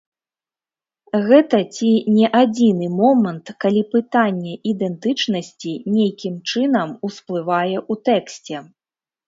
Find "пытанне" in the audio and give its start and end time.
3.93-4.53